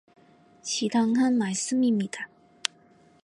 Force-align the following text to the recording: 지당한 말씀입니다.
지당한 0.63 1.37
말씀입니다. 1.37 2.27